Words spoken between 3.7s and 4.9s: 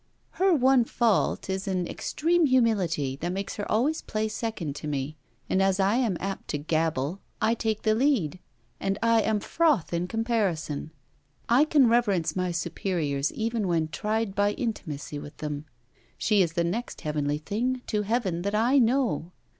always play second to